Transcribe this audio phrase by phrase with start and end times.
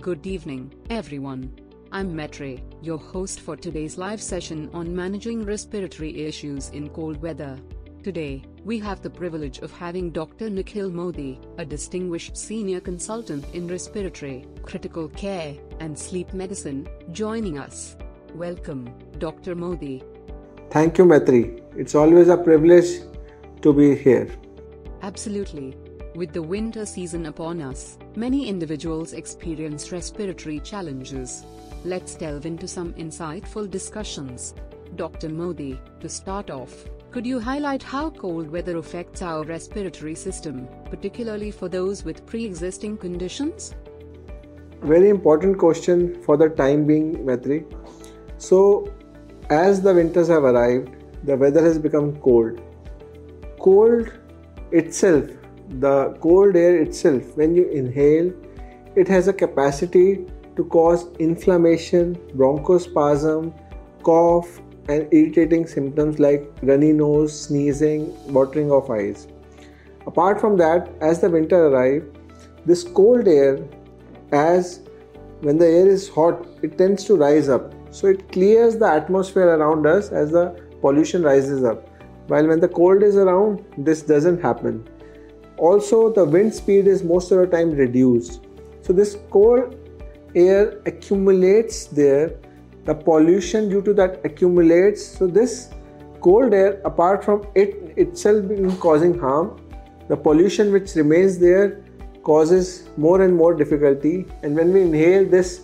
[0.00, 1.52] Good evening, everyone.
[1.90, 7.58] I'm Maitri, your host for today's live session on managing respiratory issues in cold weather.
[8.04, 10.48] Today, we have the privilege of having Dr.
[10.50, 17.96] Nikhil Modi, a distinguished senior consultant in respiratory, critical care, and sleep medicine, joining us.
[18.34, 19.56] Welcome, Dr.
[19.56, 20.04] Modi.
[20.70, 21.62] Thank you, Maitri.
[21.74, 23.00] It's always a privilege
[23.62, 24.28] to be here.
[25.02, 25.74] Absolutely.
[26.16, 31.44] With the winter season upon us, many individuals experience respiratory challenges.
[31.84, 34.54] Let's delve into some insightful discussions.
[34.94, 35.28] Dr.
[35.28, 41.50] Modi, to start off, could you highlight how cold weather affects our respiratory system, particularly
[41.50, 43.74] for those with pre existing conditions?
[44.80, 47.66] Very important question for the time being, Maitri.
[48.38, 48.90] So,
[49.50, 50.88] as the winters have arrived,
[51.24, 52.58] the weather has become cold.
[53.60, 54.10] Cold
[54.72, 55.28] itself
[55.68, 58.32] the cold air itself, when you inhale,
[58.94, 63.52] it has a capacity to cause inflammation, bronchospasm,
[64.02, 69.26] cough, and irritating symptoms like runny nose, sneezing, watering of eyes.
[70.06, 72.06] Apart from that, as the winter arrives,
[72.64, 73.58] this cold air,
[74.32, 74.80] as
[75.40, 77.74] when the air is hot, it tends to rise up.
[77.90, 81.88] So it clears the atmosphere around us as the pollution rises up.
[82.28, 84.88] While when the cold is around, this doesn't happen
[85.58, 88.46] also the wind speed is most of the time reduced.
[88.82, 89.76] So this cold
[90.34, 92.38] air accumulates there.
[92.84, 95.04] The pollution due to that accumulates.
[95.04, 95.70] So this
[96.20, 99.60] cold air apart from it itself being causing harm
[100.08, 101.82] the pollution which remains there
[102.22, 104.26] causes more and more difficulty.
[104.42, 105.62] And when we inhale this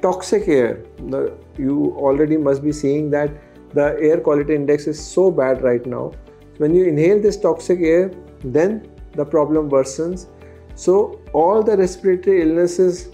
[0.00, 3.30] toxic air the, you already must be seeing that
[3.74, 6.12] the air quality index is so bad right now.
[6.58, 8.10] When you inhale this toxic air
[8.44, 10.26] then the problem worsens.
[10.74, 13.08] So, all the respiratory illnesses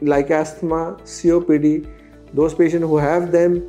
[0.00, 1.86] like asthma, COPD,
[2.32, 3.68] those patients who have them,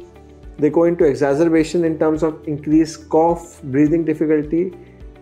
[0.57, 4.73] they go into exacerbation in terms of increased cough, breathing difficulty,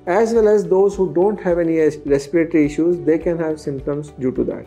[0.05, 4.31] as well as those who don't have any respiratory issues, they can have symptoms due
[4.31, 4.65] to that.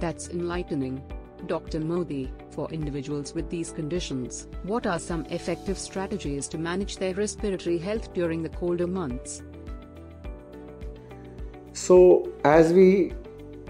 [0.00, 1.02] That's enlightening.
[1.46, 1.80] Dr.
[1.80, 7.78] Modi, for individuals with these conditions, what are some effective strategies to manage their respiratory
[7.78, 9.42] health during the colder months?
[11.76, 13.12] So, as we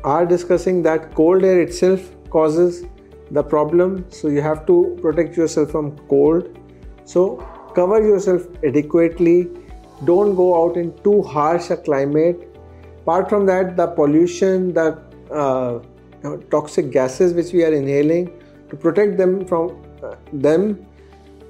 [0.05, 2.01] are discussing that cold air itself
[2.31, 2.85] causes
[3.33, 6.57] the problem, so you have to protect yourself from cold.
[7.05, 7.39] So,
[7.75, 9.49] cover yourself adequately.
[10.05, 12.57] Don't go out in too harsh a climate.
[13.03, 15.03] Apart from that, the pollution, the
[15.33, 15.81] uh,
[16.49, 18.31] toxic gases which we are inhaling,
[18.71, 20.87] to protect them from uh, them,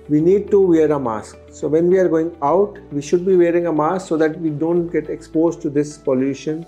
[0.09, 1.37] we need to wear a mask.
[1.51, 4.51] So when we are going out, we should be wearing a mask so that we
[4.51, 6.65] don't get exposed to this pollution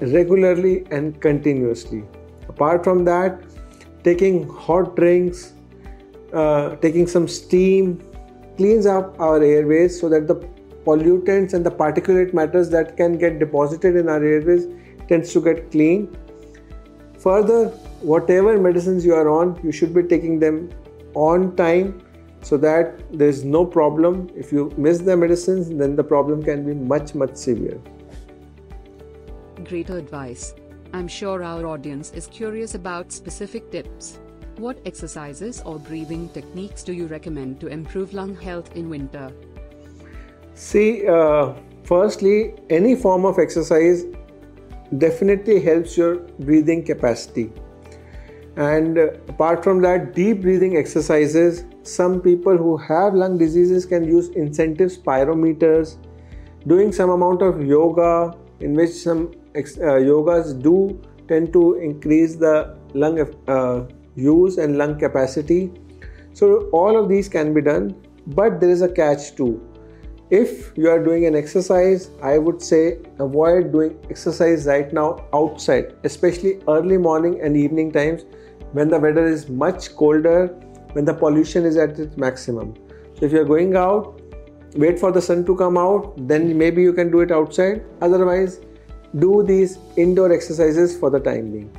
[0.00, 2.04] regularly and continuously.
[2.48, 3.40] Apart from that,
[4.02, 5.52] taking hot drinks,
[6.32, 8.02] uh, taking some steam
[8.56, 10.34] cleans up our airways so that the
[10.84, 14.66] pollutants and the particulate matters that can get deposited in our airways
[15.08, 16.16] tends to get clean.
[17.18, 17.68] Further,
[18.00, 20.70] whatever medicines you are on, you should be taking them
[21.14, 22.00] on time
[22.42, 24.30] so that there is no problem.
[24.36, 27.80] If you miss the medicines, then the problem can be much, much severe.
[29.64, 30.54] Great advice.
[30.92, 34.18] I'm sure our audience is curious about specific tips.
[34.56, 39.30] What exercises or breathing techniques do you recommend to improve lung health in winter?
[40.54, 41.52] See, uh,
[41.84, 44.04] firstly, any form of exercise
[44.96, 47.52] definitely helps your breathing capacity.
[48.56, 54.04] And uh, apart from that, deep breathing exercises some people who have lung diseases can
[54.04, 55.96] use incentive spirometers
[56.66, 62.76] doing some amount of yoga in which some uh, yogas do tend to increase the
[62.94, 65.72] lung uh, use and lung capacity.
[66.32, 67.94] So all of these can be done
[68.26, 69.62] but there is a catch too.
[70.30, 75.94] If you are doing an exercise i would say avoid doing exercise right now outside
[76.04, 78.26] especially early morning and evening times
[78.72, 80.54] when the weather is much colder
[80.92, 82.74] when the pollution is at its maximum.
[83.18, 84.20] So if you're going out,
[84.74, 87.84] wait for the sun to come out, then maybe you can do it outside.
[88.00, 88.60] Otherwise,
[89.18, 91.76] do these indoor exercises for the time being.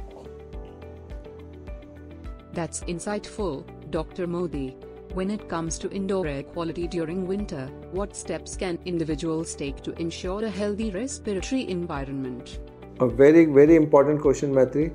[2.53, 4.27] That's insightful, Dr.
[4.27, 4.75] Modi.
[5.13, 9.91] When it comes to indoor air quality during winter, what steps can individuals take to
[10.00, 12.59] ensure a healthy respiratory environment?
[13.00, 14.91] A very, very important question, Maitri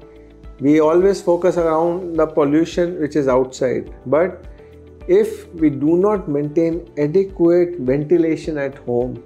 [0.60, 4.44] we always focus around the pollution which is outside but
[5.06, 9.22] if we do not maintain adequate ventilation at home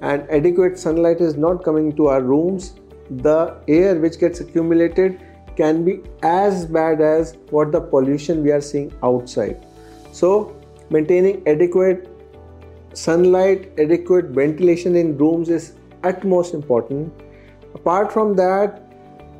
[0.00, 2.74] and adequate sunlight is not coming to our rooms
[3.10, 5.20] the air which gets accumulated
[5.56, 9.66] can be as bad as what the pollution we are seeing outside.
[10.12, 10.56] So,
[10.90, 12.08] maintaining adequate
[12.94, 15.74] sunlight, adequate ventilation in rooms is
[16.04, 17.12] utmost important.
[17.74, 18.81] Apart from that,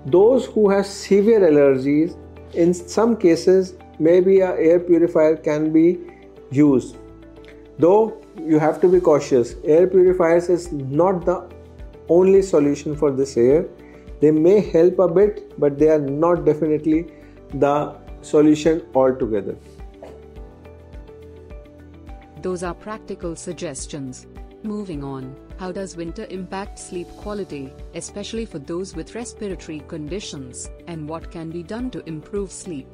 [0.07, 2.17] those who have severe allergies,
[2.55, 6.01] in some cases, maybe a air purifier can be
[6.51, 6.97] used.
[7.79, 11.49] Though you have to be cautious, air purifiers is not the
[12.09, 13.67] only solution for this air.
[14.21, 17.13] They may help a bit, but they are not definitely
[17.55, 19.57] the solution altogether.
[22.41, 24.27] Those are practical suggestions.
[24.65, 31.09] Moving on, how does winter impact sleep quality, especially for those with respiratory conditions, and
[31.09, 32.87] what can be done to improve sleep?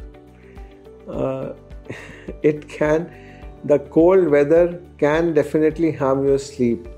[1.07, 1.53] Uh,
[2.43, 3.13] it can,
[3.65, 6.89] the cold weather can definitely harm your sleep.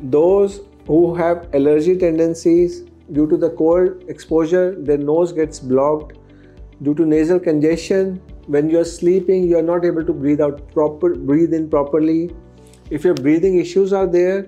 [0.00, 2.80] Those who have allergy tendencies
[3.12, 6.18] due to the cold exposure, their nose gets blocked.
[6.82, 11.54] Due to nasal congestion, when you're sleeping you're not able to breathe out proper breathe
[11.54, 12.34] in properly
[12.98, 14.38] if your breathing issues are there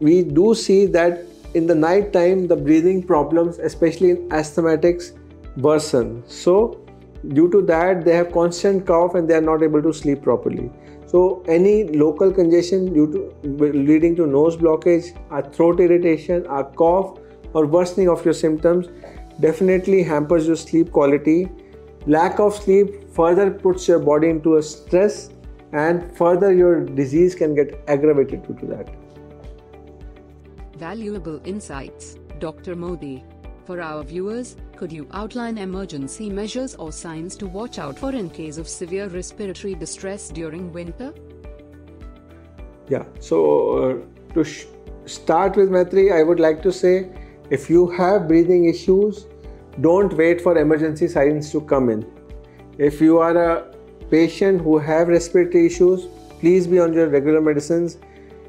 [0.00, 1.24] we do see that
[1.54, 5.12] in the night time the breathing problems especially in asthmatics
[5.56, 6.22] worsen.
[6.26, 6.80] So
[7.28, 10.70] due to that they have constant cough and they are not able to sleep properly.
[11.06, 13.48] So any local congestion due to
[13.88, 17.18] leading to nose blockage a throat irritation a cough
[17.52, 18.86] or worsening of your symptoms
[19.40, 21.48] definitely hampers your sleep quality.
[22.06, 25.30] Lack of sleep further puts your body into a stress
[25.72, 28.88] and further your disease can get aggravated due to that.
[30.76, 32.74] Valuable insights, Dr.
[32.74, 33.24] Modi.
[33.64, 38.30] For our viewers, could you outline emergency measures or signs to watch out for in
[38.30, 41.12] case of severe respiratory distress during winter?
[42.88, 44.66] Yeah, so uh, to sh-
[45.04, 47.10] start with Maitri, I would like to say
[47.50, 49.26] if you have breathing issues,
[49.80, 52.04] don't wait for emergency signs to come in
[52.78, 53.79] if you are a
[54.10, 56.06] patient who have respiratory issues
[56.40, 57.98] please be on your regular medicines.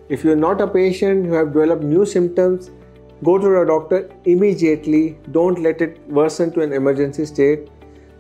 [0.10, 2.72] If you're not a patient who have developed new symptoms
[3.24, 5.18] go to a doctor immediately.
[5.32, 7.70] Don't let it worsen to an emergency state.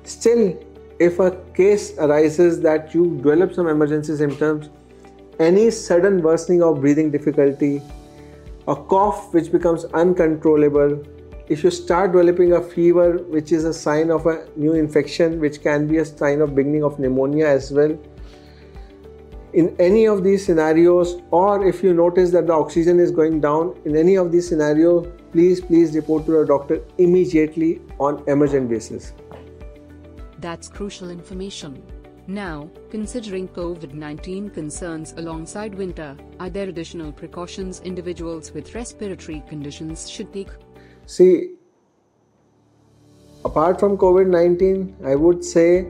[0.03, 0.57] Still
[0.99, 4.69] if a case arises that you develop some emergency symptoms
[5.39, 7.81] any sudden worsening of breathing difficulty
[8.67, 10.91] a cough which becomes uncontrollable
[11.53, 15.61] if you start developing a fever which is a sign of a new infection which
[15.61, 17.97] can be a sign of beginning of pneumonia as well
[19.61, 23.75] in any of these scenarios or if you notice that the oxygen is going down
[23.83, 29.11] in any of these scenarios please please report to your doctor immediately on emergent basis
[30.39, 31.83] that's crucial information
[32.27, 40.09] now, considering COVID 19 concerns alongside winter, are there additional precautions individuals with respiratory conditions
[40.09, 40.49] should take?
[41.05, 41.55] See,
[43.43, 45.87] apart from COVID 19, I would say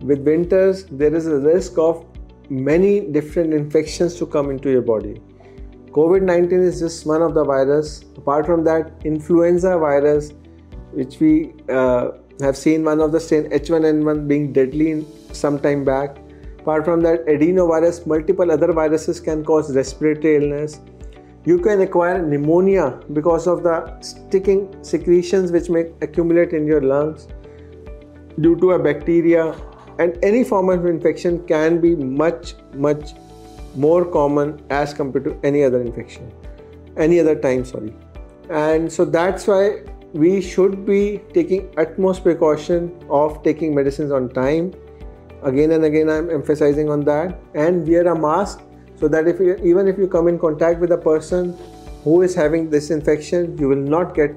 [0.00, 2.04] with winters there is a risk of
[2.48, 5.20] many different infections to come into your body.
[5.90, 8.04] COVID 19 is just one of the virus.
[8.16, 10.32] Apart from that, influenza virus,
[10.92, 12.10] which we uh,
[12.40, 16.18] have seen one of the strain H1N1 being deadly some time back.
[16.60, 20.80] Apart from that, adenovirus, multiple other viruses can cause respiratory illness
[21.46, 27.28] you can acquire pneumonia because of the sticking secretions which may accumulate in your lungs
[28.40, 29.54] due to a bacteria
[29.98, 33.14] and any form of infection can be much much
[33.74, 36.30] more common as compared to any other infection
[36.96, 37.94] any other time sorry.
[38.50, 39.82] And so that's why
[40.12, 44.72] we should be taking utmost precaution of taking medicines on time.
[45.42, 47.38] Again and again i'm emphasizing on that.
[47.54, 48.62] And wear a mask
[48.98, 51.56] so that if you, even if you come in contact with a person
[52.04, 54.34] who is having this infection you will not get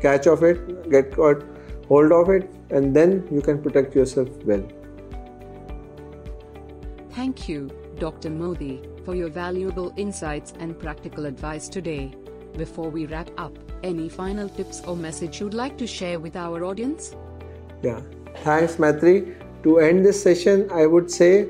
[0.00, 1.44] catch of it get caught
[1.88, 4.66] hold of it and then you can protect yourself well.
[7.10, 12.14] Thank you dr modi for your valuable insights and practical advice today.
[12.56, 16.64] Before we wrap up any final tips or message you'd like to share with our
[16.64, 17.14] audience?
[17.82, 18.00] Yeah.
[18.44, 19.34] Thanks Maitri.
[19.64, 21.48] To end this session i would say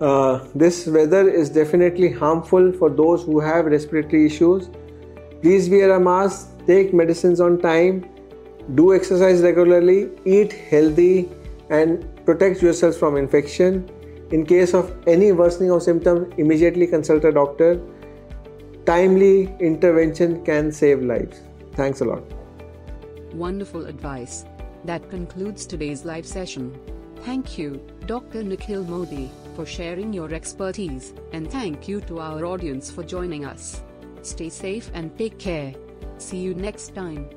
[0.00, 4.70] uh, this weather is definitely harmful for those who have respiratory issues.
[5.42, 8.08] Please wear a mask, take medicines on time,
[8.74, 11.28] do exercise regularly, eat healthy,
[11.70, 13.88] and protect yourself from infection.
[14.30, 17.80] In case of any worsening of symptoms, immediately consult a doctor.
[18.86, 21.40] Timely intervention can save lives.
[21.74, 22.22] Thanks a lot.
[23.34, 24.44] Wonderful advice.
[24.84, 26.78] That concludes today's live session.
[27.24, 28.42] Thank you, Dr.
[28.42, 33.82] Nikhil Modi for sharing your expertise, and thank you to our audience for joining us.
[34.22, 35.74] Stay safe and take care.
[36.18, 37.28] See you next time.